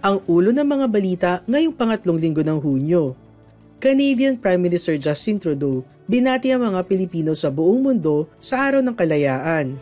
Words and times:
Ang 0.00 0.24
ulo 0.24 0.48
ng 0.48 0.64
mga 0.64 0.86
balita 0.88 1.30
ngayong 1.44 1.76
pangatlong 1.76 2.16
linggo 2.16 2.40
ng 2.40 2.56
Hunyo. 2.56 3.12
Canadian 3.80 4.36
Prime 4.36 4.60
Minister 4.60 4.96
Justin 4.96 5.40
Trudeau 5.40 5.84
binati 6.08 6.52
ang 6.52 6.64
mga 6.64 6.84
Pilipino 6.88 7.32
sa 7.36 7.52
buong 7.52 7.80
mundo 7.84 8.28
sa 8.40 8.64
Araw 8.64 8.80
ng 8.84 8.96
Kalayaan. 8.96 9.76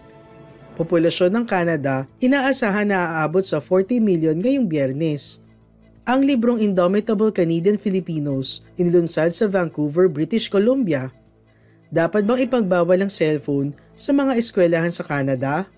Populasyon 0.74 1.34
ng 1.34 1.44
Canada 1.46 2.06
inaasahan 2.22 2.90
na 2.90 3.22
aabot 3.22 3.42
sa 3.42 3.62
40 3.62 3.98
million 3.98 4.34
ngayong 4.38 4.66
biyernes. 4.66 5.42
Ang 6.06 6.26
librong 6.26 6.62
Indomitable 6.62 7.30
Canadian 7.30 7.78
Filipinos 7.78 8.66
inilunsad 8.74 9.30
sa 9.34 9.46
Vancouver, 9.46 10.10
British 10.10 10.50
Columbia. 10.50 11.14
Dapat 11.94 12.26
bang 12.26 12.42
ipagbawal 12.42 13.06
ang 13.06 13.10
cellphone 13.10 13.74
sa 13.94 14.10
mga 14.10 14.34
eskwelahan 14.38 14.90
sa 14.94 15.06
Canada? 15.06 15.70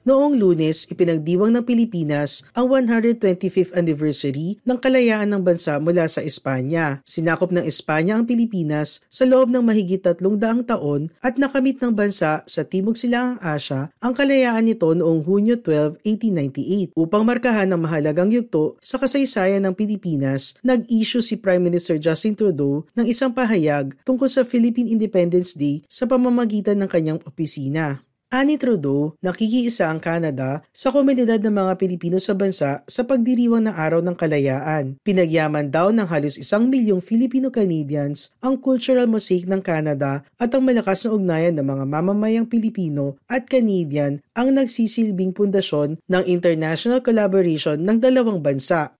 Noong 0.00 0.40
lunes, 0.40 0.88
ipinagdiwang 0.88 1.52
ng 1.52 1.64
Pilipinas 1.68 2.40
ang 2.56 2.72
125th 2.72 3.76
anniversary 3.76 4.56
ng 4.64 4.80
kalayaan 4.80 5.28
ng 5.28 5.44
bansa 5.44 5.76
mula 5.76 6.08
sa 6.08 6.24
Espanya. 6.24 7.04
Sinakop 7.04 7.52
ng 7.52 7.68
Espanya 7.68 8.16
ang 8.16 8.24
Pilipinas 8.24 9.04
sa 9.12 9.28
loob 9.28 9.52
ng 9.52 9.60
mahigit 9.60 10.00
tatlong 10.00 10.40
daang 10.40 10.64
taon 10.64 11.12
at 11.20 11.36
nakamit 11.36 11.84
ng 11.84 11.92
bansa 11.92 12.40
sa 12.48 12.62
Timog 12.64 12.96
Silangang 12.96 13.44
Asya 13.44 13.92
ang 14.00 14.16
kalayaan 14.16 14.72
nito 14.72 14.88
noong 14.88 15.20
Hunyo 15.20 15.60
12, 15.60 16.00
1898. 16.00 16.96
Upang 16.96 17.28
markahan 17.28 17.68
ang 17.68 17.84
mahalagang 17.84 18.32
yugto 18.32 18.80
sa 18.80 18.96
kasaysayan 18.96 19.68
ng 19.68 19.76
Pilipinas, 19.76 20.56
nag-issue 20.64 21.20
si 21.20 21.36
Prime 21.36 21.60
Minister 21.60 22.00
Justin 22.00 22.32
Trudeau 22.32 22.88
ng 22.96 23.04
isang 23.04 23.36
pahayag 23.36 23.92
tungkol 24.08 24.32
sa 24.32 24.48
Philippine 24.48 24.88
Independence 24.88 25.52
Day 25.52 25.84
sa 25.92 26.08
pamamagitan 26.08 26.80
ng 26.80 26.88
kanyang 26.88 27.20
opisina. 27.28 28.00
Ani 28.30 28.54
Trudeau, 28.54 29.18
nakikiisa 29.26 29.90
ang 29.90 29.98
Canada 29.98 30.62
sa 30.70 30.94
komunidad 30.94 31.42
ng 31.42 31.50
mga 31.50 31.72
Pilipino 31.82 32.14
sa 32.22 32.30
bansa 32.30 32.78
sa 32.86 33.02
pagdiriwang 33.02 33.66
ng 33.66 33.74
Araw 33.74 34.06
ng 34.06 34.14
Kalayaan. 34.14 35.02
Pinagyaman 35.02 35.66
daw 35.66 35.90
ng 35.90 36.06
halos 36.06 36.38
isang 36.38 36.70
milyong 36.70 37.02
Filipino-Canadians 37.02 38.30
ang 38.38 38.54
cultural 38.62 39.10
mosaic 39.10 39.50
ng 39.50 39.58
Canada 39.58 40.22
at 40.38 40.54
ang 40.54 40.62
malakas 40.62 41.02
na 41.02 41.10
ugnayan 41.10 41.58
ng 41.58 41.66
mga 41.74 41.84
mamamayang 41.90 42.46
Pilipino 42.46 43.18
at 43.26 43.50
Canadian 43.50 44.22
ang 44.30 44.54
nagsisilbing 44.54 45.34
pundasyon 45.34 45.98
ng 46.06 46.22
international 46.30 47.02
collaboration 47.02 47.82
ng 47.82 47.98
dalawang 47.98 48.38
bansa. 48.38 48.94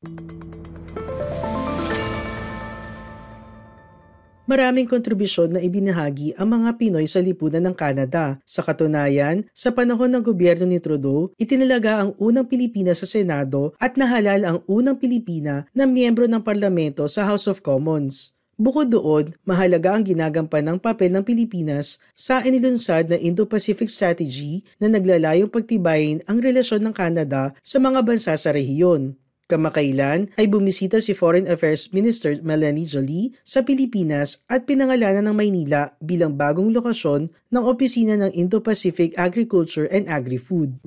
Maraming 4.50 4.90
kontribusyon 4.90 5.54
na 5.54 5.62
ibinahagi 5.62 6.34
ang 6.34 6.50
mga 6.50 6.74
Pinoy 6.74 7.06
sa 7.06 7.22
lipunan 7.22 7.62
ng 7.62 7.76
Canada. 7.78 8.42
Sa 8.42 8.66
katunayan, 8.66 9.46
sa 9.54 9.70
panahon 9.70 10.10
ng 10.10 10.26
gobyerno 10.26 10.66
ni 10.66 10.82
Trudeau, 10.82 11.30
itinalaga 11.38 12.02
ang 12.02 12.18
unang 12.18 12.50
Pilipina 12.50 12.90
sa 12.98 13.06
Senado 13.06 13.78
at 13.78 13.94
nahalal 13.94 14.42
ang 14.42 14.58
unang 14.66 14.98
Pilipina 14.98 15.70
na 15.70 15.86
miyembro 15.86 16.26
ng 16.26 16.42
parlamento 16.42 17.06
sa 17.06 17.22
House 17.30 17.46
of 17.46 17.62
Commons. 17.62 18.34
Bukod 18.60 18.92
doon, 18.92 19.32
mahalaga 19.46 19.96
ang 19.96 20.04
ginagampan 20.04 20.60
ng 20.60 20.78
papel 20.82 21.08
ng 21.14 21.24
Pilipinas 21.24 21.96
sa 22.12 22.44
inilunsad 22.44 23.08
na 23.08 23.16
Indo-Pacific 23.16 23.88
Strategy 23.88 24.66
na 24.76 24.92
naglalayong 24.92 25.48
pagtibayin 25.48 26.20
ang 26.28 26.44
relasyon 26.44 26.84
ng 26.84 26.92
Canada 26.92 27.56
sa 27.64 27.80
mga 27.80 28.04
bansa 28.04 28.36
sa 28.36 28.52
rehiyon. 28.52 29.16
Kamakailan 29.50 30.30
ay 30.38 30.46
bumisita 30.46 31.02
si 31.02 31.10
Foreign 31.10 31.50
Affairs 31.50 31.90
Minister 31.90 32.38
Melanie 32.38 32.86
Jolie 32.86 33.34
sa 33.42 33.66
Pilipinas 33.66 34.46
at 34.46 34.62
pinangalanan 34.62 35.26
ng 35.26 35.34
Maynila 35.34 35.98
bilang 35.98 36.38
bagong 36.38 36.70
lokasyon 36.70 37.34
ng 37.50 37.62
opisina 37.66 38.14
ng 38.14 38.30
Indo-Pacific 38.30 39.10
Agriculture 39.18 39.90
and 39.90 40.06
Agri-Food. 40.06 40.78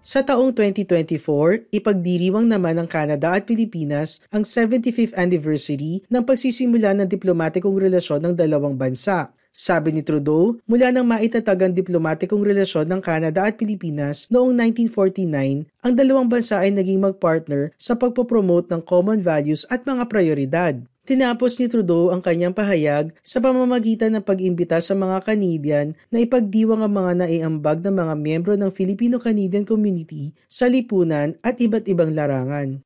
Sa 0.00 0.24
taong 0.24 0.56
2024, 0.56 1.68
ipagdiriwang 1.68 2.48
naman 2.48 2.80
ng 2.80 2.88
Canada 2.88 3.36
at 3.36 3.44
Pilipinas 3.44 4.24
ang 4.32 4.40
75th 4.40 5.12
anniversary 5.20 6.00
ng 6.08 6.24
pagsisimula 6.24 6.96
ng 6.96 7.12
diplomatikong 7.12 7.76
relasyon 7.76 8.24
ng 8.24 8.32
dalawang 8.32 8.72
bansa. 8.72 9.36
Sabi 9.54 9.90
ni 9.90 10.06
Trudeau, 10.06 10.60
mula 10.70 10.94
nang 10.94 11.08
maitatag 11.08 11.66
ang 11.66 11.74
diplomatikong 11.74 12.46
relasyon 12.46 12.86
ng 12.86 13.00
Canada 13.02 13.42
at 13.42 13.58
Pilipinas 13.58 14.30
noong 14.30 14.54
1949, 14.54 15.66
ang 15.82 15.92
dalawang 15.98 16.30
bansa 16.30 16.62
ay 16.62 16.70
naging 16.70 17.02
magpartner 17.02 17.74
sa 17.74 17.98
pagpopromote 17.98 18.70
ng 18.70 18.82
common 18.86 19.18
values 19.18 19.66
at 19.66 19.82
mga 19.82 20.06
prioridad. 20.06 20.74
Tinapos 21.08 21.56
ni 21.56 21.72
Trudeau 21.72 22.12
ang 22.12 22.20
kanyang 22.20 22.52
pahayag 22.52 23.16
sa 23.24 23.40
pamamagitan 23.40 24.12
ng 24.12 24.20
pag-imbita 24.20 24.76
sa 24.84 24.92
mga 24.92 25.24
Canadian 25.24 25.96
na 26.12 26.20
ipagdiwang 26.20 26.84
ang 26.84 26.92
mga 26.92 27.24
naiambag 27.24 27.80
ng 27.80 27.96
mga 27.96 28.14
miyembro 28.20 28.52
ng 28.60 28.68
Filipino-Canadian 28.68 29.64
community 29.64 30.36
sa 30.52 30.68
lipunan 30.68 31.32
at 31.40 31.56
iba't 31.64 31.88
ibang 31.88 32.12
larangan. 32.12 32.84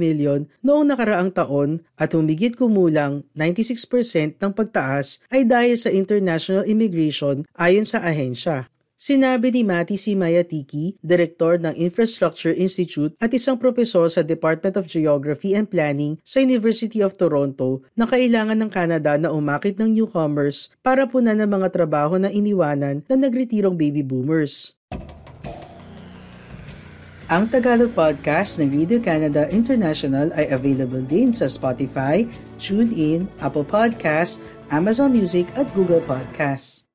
million 0.00 0.48
noong 0.64 0.88
nakaraang 0.88 1.28
taon 1.28 1.84
at 2.00 2.16
humigit 2.16 2.56
kumulang 2.56 3.20
96% 3.36 4.40
ng 4.40 4.52
pagtaas 4.56 5.20
ay 5.28 5.44
dahil 5.44 5.76
sa 5.76 5.92
international 5.92 6.64
immigration 6.64 7.44
ayon 7.52 7.84
sa 7.84 8.00
ahensya. 8.00 8.72
Sinabi 8.96 9.52
ni 9.52 9.60
Mati 9.60 10.00
C. 10.00 10.16
Mayatiki, 10.16 10.96
Direktor 11.04 11.60
ng 11.60 11.76
Infrastructure 11.76 12.52
Institute 12.56 13.12
at 13.20 13.36
isang 13.36 13.60
propesor 13.60 14.08
sa 14.08 14.24
Department 14.24 14.80
of 14.80 14.88
Geography 14.88 15.52
and 15.52 15.68
Planning 15.68 16.16
sa 16.24 16.40
University 16.40 17.04
of 17.04 17.12
Toronto 17.20 17.84
na 17.92 18.08
kailangan 18.08 18.56
ng 18.56 18.72
Canada 18.72 19.20
na 19.20 19.28
umakit 19.36 19.76
ng 19.76 19.92
newcomers 19.92 20.72
para 20.80 21.04
punan 21.04 21.44
ng 21.44 21.60
mga 21.60 21.68
trabaho 21.76 22.16
na 22.16 22.32
iniwanan 22.32 23.04
na 23.04 23.20
nagretirong 23.20 23.76
baby 23.76 24.00
boomers. 24.00 24.80
Ang 27.30 27.46
Tagalog 27.46 27.94
podcast 27.94 28.58
ng 28.58 28.74
Radio 28.74 28.98
Canada 28.98 29.46
International 29.54 30.34
ay 30.34 30.50
available 30.50 30.98
din 30.98 31.30
sa 31.30 31.46
Spotify, 31.46 32.26
TuneIn, 32.58 33.30
Apple 33.38 33.62
Podcasts, 33.62 34.42
Amazon 34.74 35.14
Music 35.14 35.46
at 35.54 35.70
Google 35.70 36.02
Podcasts. 36.02 36.89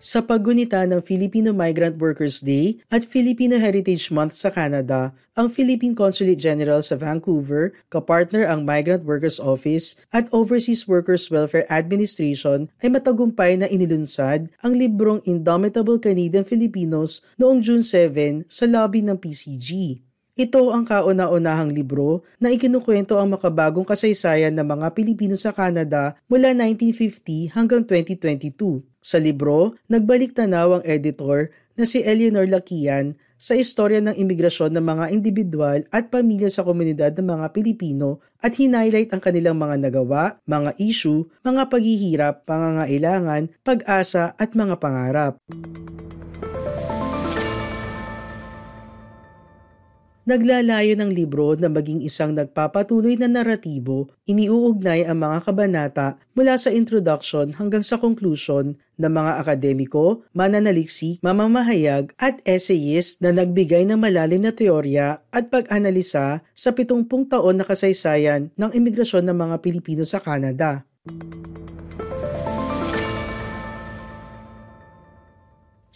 Sa 0.00 0.24
paggunita 0.24 0.80
ng 0.88 1.04
Filipino 1.04 1.52
Migrant 1.52 2.00
Workers 2.00 2.40
Day 2.40 2.80
at 2.88 3.04
Filipino 3.04 3.60
Heritage 3.60 4.08
Month 4.08 4.32
sa 4.32 4.48
Canada, 4.48 5.12
ang 5.36 5.52
Philippine 5.52 5.92
Consulate 5.92 6.40
General 6.40 6.80
sa 6.80 6.96
Vancouver, 6.96 7.76
kapartner 7.92 8.48
ang 8.48 8.64
Migrant 8.64 9.04
Workers 9.04 9.36
Office 9.36 10.00
at 10.08 10.24
Overseas 10.32 10.88
Workers 10.88 11.28
Welfare 11.28 11.68
Administration 11.68 12.72
ay 12.80 12.88
matagumpay 12.88 13.60
na 13.60 13.68
inilunsad 13.68 14.48
ang 14.64 14.72
librong 14.72 15.20
Indomitable 15.28 16.00
Canadian 16.00 16.48
Filipinos 16.48 17.20
noong 17.36 17.60
June 17.60 17.84
7 17.84 18.48
sa 18.48 18.64
lobby 18.64 19.04
ng 19.04 19.20
PCG. 19.20 20.00
Ito 20.32 20.72
ang 20.72 20.88
kauna-unahang 20.88 21.76
libro 21.76 22.24
na 22.40 22.48
ikinukwento 22.48 23.20
ang 23.20 23.36
makabagong 23.36 23.84
kasaysayan 23.84 24.56
ng 24.56 24.64
mga 24.64 24.96
Pilipino 24.96 25.36
sa 25.36 25.52
Canada 25.52 26.16
mula 26.24 26.56
1950 26.56 27.52
hanggang 27.52 27.84
2022. 27.84 28.89
Sa 29.00 29.16
libro, 29.16 29.80
nagbalik 29.88 30.36
tanaw 30.36 30.76
ang 30.76 30.84
editor 30.84 31.48
na 31.72 31.88
si 31.88 32.04
Eleanor 32.04 32.44
Lakian 32.44 33.16
sa 33.40 33.56
istorya 33.56 34.04
ng 34.04 34.12
imigrasyon 34.12 34.76
ng 34.76 34.84
mga 34.84 35.04
individual 35.16 35.80
at 35.88 36.12
pamilya 36.12 36.52
sa 36.52 36.60
komunidad 36.60 37.16
ng 37.16 37.24
mga 37.24 37.46
Pilipino 37.56 38.20
at 38.44 38.60
hinighlight 38.60 39.08
ang 39.16 39.24
kanilang 39.24 39.56
mga 39.56 39.88
nagawa, 39.88 40.36
mga 40.44 40.76
issue, 40.76 41.24
mga 41.40 41.72
paghihirap, 41.72 42.44
pangangailangan, 42.44 43.48
pag-asa 43.64 44.36
at 44.36 44.52
mga 44.52 44.76
pangarap. 44.76 45.40
Naglalayo 50.30 50.94
ng 50.94 51.10
libro 51.10 51.58
na 51.58 51.66
maging 51.66 52.06
isang 52.06 52.38
nagpapatuloy 52.38 53.18
na 53.18 53.26
naratibo, 53.26 54.14
iniuugnay 54.30 55.02
ang 55.02 55.26
mga 55.26 55.42
kabanata 55.42 56.22
mula 56.38 56.54
sa 56.54 56.70
introduction 56.70 57.50
hanggang 57.58 57.82
sa 57.82 57.98
conclusion 57.98 58.78
ng 58.94 59.10
mga 59.10 59.42
akademiko, 59.42 60.22
mananaliksik, 60.30 61.18
mamamahayag 61.18 62.14
at 62.14 62.38
essayist 62.46 63.18
na 63.18 63.34
nagbigay 63.34 63.82
ng 63.90 63.98
malalim 63.98 64.46
na 64.46 64.54
teorya 64.54 65.18
at 65.34 65.50
pag-analisa 65.50 66.46
sa 66.46 66.70
70 66.70 67.10
taon 67.26 67.58
na 67.58 67.66
kasaysayan 67.66 68.54
ng 68.54 68.70
imigrasyon 68.70 69.26
ng 69.26 69.34
mga 69.34 69.56
Pilipino 69.58 70.06
sa 70.06 70.22
Canada. 70.22 70.86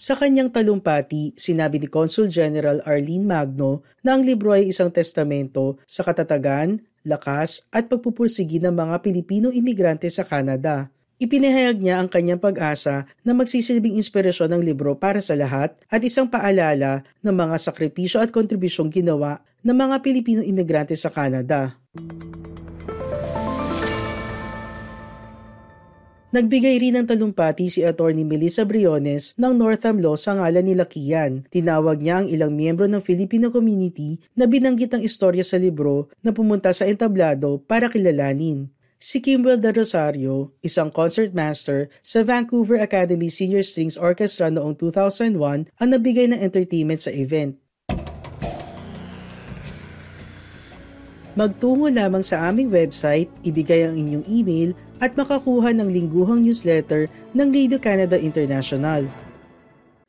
Sa 0.04 0.12
kanyang 0.12 0.52
talumpati, 0.52 1.32
sinabi 1.32 1.80
ni 1.80 1.88
Consul 1.88 2.28
General 2.28 2.76
Arlene 2.84 3.24
Magno 3.24 3.80
na 4.04 4.12
ang 4.12 4.20
libro 4.20 4.52
ay 4.52 4.68
isang 4.68 4.92
testamento 4.92 5.80
sa 5.88 6.04
katatagan, 6.04 6.76
lakas 7.08 7.64
at 7.72 7.88
pagpupursigi 7.88 8.60
ng 8.60 8.76
mga 8.76 9.00
Pilipino 9.00 9.48
imigrante 9.48 10.04
sa 10.12 10.20
Canada. 10.28 10.92
Ipinahayag 11.16 11.80
niya 11.80 12.04
ang 12.04 12.12
kanyang 12.12 12.36
pag-asa 12.36 13.08
na 13.24 13.32
magsisilbing 13.32 13.96
inspirasyon 13.96 14.52
ng 14.52 14.62
libro 14.76 14.92
para 14.92 15.24
sa 15.24 15.32
lahat 15.40 15.72
at 15.88 16.04
isang 16.04 16.28
paalala 16.28 17.00
ng 17.24 17.32
mga 17.32 17.56
sakripisyo 17.56 18.20
at 18.20 18.28
kontribusyong 18.28 18.92
ginawa 18.92 19.40
ng 19.64 19.72
mga 19.72 20.04
Pilipino 20.04 20.44
imigrante 20.44 20.92
sa 21.00 21.08
Canada. 21.08 21.80
Nagbigay 26.34 26.82
rin 26.82 26.98
ng 26.98 27.06
talumpati 27.06 27.70
si 27.70 27.86
Attorney 27.86 28.26
Melissa 28.26 28.66
Briones 28.66 29.38
ng 29.38 29.54
Northam 29.54 30.02
Law 30.02 30.18
sa 30.18 30.34
ngalan 30.34 30.66
ni 30.66 30.74
Lakian. 30.74 31.46
Tinawag 31.46 32.02
niya 32.02 32.18
ang 32.18 32.26
ilang 32.26 32.50
miyembro 32.50 32.90
ng 32.90 32.98
Filipino 32.98 33.54
community 33.54 34.18
na 34.34 34.50
binanggit 34.50 34.90
ang 34.90 34.98
istorya 34.98 35.46
sa 35.46 35.62
libro 35.62 36.10
na 36.26 36.34
pumunta 36.34 36.74
sa 36.74 36.90
entablado 36.90 37.62
para 37.70 37.86
kilalanin. 37.86 38.66
Si 38.98 39.22
Kimwell 39.22 39.62
de 39.62 39.70
Rosario, 39.70 40.50
isang 40.58 40.90
concertmaster 40.90 41.86
sa 42.02 42.26
Vancouver 42.26 42.82
Academy 42.82 43.30
Senior 43.30 43.62
Strings 43.62 43.94
Orchestra 43.94 44.50
noong 44.50 44.74
2001 44.74 45.70
ang 45.70 45.88
nabigay 45.94 46.26
ng 46.26 46.42
entertainment 46.42 46.98
sa 46.98 47.14
event. 47.14 47.54
Magtungo 51.34 51.90
lamang 51.90 52.22
sa 52.22 52.46
aming 52.46 52.70
website, 52.70 53.26
ibigay 53.42 53.82
ang 53.82 53.98
inyong 53.98 54.22
email 54.30 54.70
at 55.02 55.18
makakuha 55.18 55.74
ng 55.74 55.90
lingguhang 55.90 56.46
newsletter 56.46 57.10
ng 57.34 57.50
Radio 57.50 57.82
Canada 57.82 58.14
International. 58.14 59.02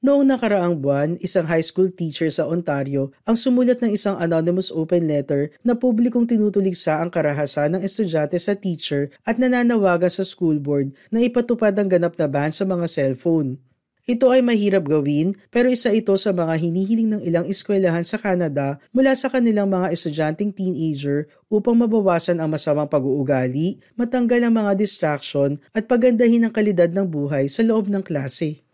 Noong 0.05 0.21
nakaraang 0.21 0.77
buwan, 0.77 1.17
isang 1.25 1.49
high 1.49 1.65
school 1.65 1.89
teacher 1.89 2.29
sa 2.29 2.45
Ontario 2.45 3.09
ang 3.25 3.33
sumulat 3.33 3.81
ng 3.81 3.97
isang 3.97 4.21
anonymous 4.21 4.69
open 4.69 5.09
letter 5.09 5.49
na 5.65 5.73
publikong 5.73 6.29
tinutuligsa 6.29 7.01
ang 7.01 7.09
karahasan 7.09 7.73
ng 7.73 7.81
estudyante 7.81 8.37
sa 8.37 8.53
teacher 8.53 9.09
at 9.25 9.41
nananawagan 9.41 10.13
sa 10.13 10.21
school 10.21 10.61
board 10.61 10.93
na 11.09 11.25
ipatupad 11.25 11.73
ang 11.73 11.89
ganap 11.89 12.13
na 12.21 12.29
ban 12.29 12.53
sa 12.53 12.69
mga 12.69 12.85
cellphone. 12.85 13.57
Ito 14.05 14.29
ay 14.29 14.45
mahirap 14.45 14.85
gawin 14.85 15.33
pero 15.49 15.65
isa 15.65 15.89
ito 15.89 16.13
sa 16.13 16.29
mga 16.29 16.61
hinihiling 16.61 17.09
ng 17.09 17.21
ilang 17.25 17.49
eskwelahan 17.49 18.05
sa 18.05 18.21
Canada 18.21 18.77
mula 18.93 19.17
sa 19.17 19.33
kanilang 19.33 19.65
mga 19.65 19.89
estudyanteng 19.89 20.53
teenager 20.53 21.25
upang 21.49 21.73
mabawasan 21.73 22.37
ang 22.37 22.53
masamang 22.53 22.85
pag-uugali, 22.85 23.81
matanggal 23.97 24.45
ang 24.45 24.53
mga 24.61 24.77
distraction 24.77 25.57
at 25.73 25.89
pagandahin 25.89 26.45
ang 26.45 26.53
kalidad 26.53 26.93
ng 26.93 27.09
buhay 27.09 27.49
sa 27.49 27.65
loob 27.65 27.89
ng 27.89 28.05
klase. 28.05 28.64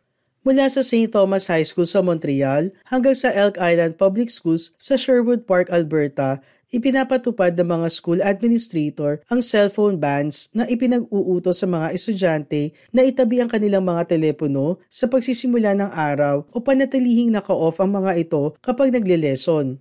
Mula 0.42 0.74
sa 0.74 0.82
St. 0.82 1.14
Thomas 1.14 1.46
High 1.54 1.70
School 1.70 1.86
sa 1.86 2.02
Montreal 2.02 2.74
hanggang 2.90 3.14
sa 3.14 3.30
Elk 3.30 3.62
Island 3.62 4.02
Public 4.02 4.34
Schools 4.34 4.74
sa 4.82 4.98
Sherwood 4.98 5.46
Park, 5.46 5.70
Alberta, 5.70 6.42
ipinapatupad 6.74 7.54
ng 7.54 7.70
mga 7.70 7.88
school 7.94 8.18
administrator 8.26 9.22
ang 9.30 9.38
cellphone 9.38 10.02
bans 10.02 10.50
na 10.50 10.66
ipinag-uutos 10.66 11.62
sa 11.62 11.70
mga 11.70 11.94
estudyante 11.94 12.74
na 12.90 13.06
itabi 13.06 13.38
ang 13.38 13.54
kanilang 13.54 13.86
mga 13.86 14.10
telepono 14.10 14.82
sa 14.90 15.06
pagsisimula 15.06 15.78
ng 15.78 15.94
araw 15.94 16.42
o 16.50 16.58
panatilihing 16.58 17.30
naka-off 17.30 17.78
ang 17.78 18.02
mga 18.02 18.26
ito 18.26 18.58
kapag 18.66 18.90
nagle-lesson. 18.90 19.78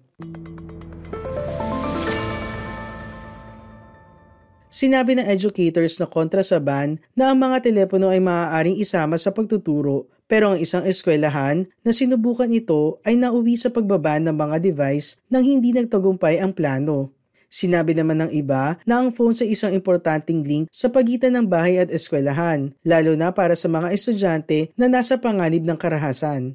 Sinabi 4.69 5.17
ng 5.17 5.25
educators 5.25 5.97
na 5.97 6.05
kontra 6.05 6.45
sa 6.45 6.61
ban 6.61 7.01
na 7.17 7.33
ang 7.33 7.41
mga 7.41 7.65
telepono 7.65 8.13
ay 8.13 8.21
maaaring 8.21 8.77
isama 8.77 9.17
sa 9.17 9.33
pagtuturo 9.33 10.20
pero 10.31 10.55
ang 10.55 10.59
isang 10.63 10.87
eskwelahan 10.87 11.67
na 11.83 11.91
sinubukan 11.91 12.47
ito 12.47 13.03
ay 13.03 13.19
nauwi 13.19 13.59
sa 13.59 13.67
pagbaban 13.67 14.31
ng 14.31 14.37
mga 14.39 14.63
device 14.63 15.19
nang 15.27 15.43
hindi 15.43 15.75
nagtagumpay 15.75 16.39
ang 16.39 16.55
plano. 16.55 17.11
Sinabi 17.51 17.99
naman 17.99 18.23
ng 18.23 18.31
iba 18.31 18.79
na 18.87 19.03
ang 19.03 19.11
phone 19.11 19.35
sa 19.35 19.43
isang 19.43 19.75
importanteng 19.75 20.47
link 20.47 20.71
sa 20.71 20.87
pagitan 20.87 21.35
ng 21.35 21.51
bahay 21.51 21.83
at 21.83 21.91
eskwelahan, 21.91 22.71
lalo 22.87 23.19
na 23.19 23.35
para 23.35 23.59
sa 23.59 23.67
mga 23.67 23.91
estudyante 23.91 24.71
na 24.79 24.87
nasa 24.87 25.19
panganib 25.19 25.67
ng 25.67 25.75
karahasan. 25.75 26.55